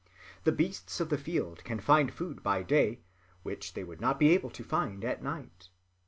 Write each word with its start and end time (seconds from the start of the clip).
The 0.45 0.51
beasts 0.51 0.99
of 0.99 1.09
the 1.09 1.17
field 1.19 1.63
can 1.63 1.79
find 1.79 2.11
food 2.11 2.41
by 2.41 2.63
day 2.63 3.01
which 3.43 3.73
they 3.75 3.83
would 3.83 4.01
not 4.01 4.17
be 4.17 4.29
able 4.31 4.49
to 4.49 4.63
find 4.63 5.05
at 5.05 5.21
night. 5.21 5.69